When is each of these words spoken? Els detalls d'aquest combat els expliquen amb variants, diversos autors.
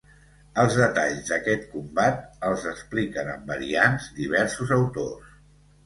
Els 0.61 0.77
detalls 0.79 1.27
d'aquest 1.27 1.67
combat 1.75 2.19
els 2.49 2.67
expliquen 2.73 3.33
amb 3.37 3.55
variants, 3.55 4.13
diversos 4.25 4.79
autors. 4.83 5.35